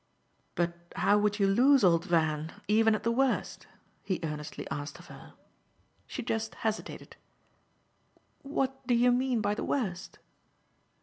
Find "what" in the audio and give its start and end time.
8.41-8.87